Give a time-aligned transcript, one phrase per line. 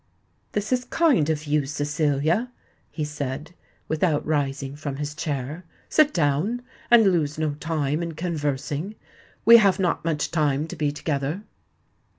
[0.53, 2.51] "This is kind of you, Cecilia,"
[2.89, 3.51] he said,
[3.87, 5.63] without rising from his chair.
[5.89, 11.43] "Sit down, and lose no time in conversing—we have not much time to be together."